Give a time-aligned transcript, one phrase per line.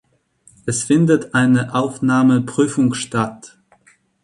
[0.65, 3.59] Es findet eine Aufnahmeprüfung statt.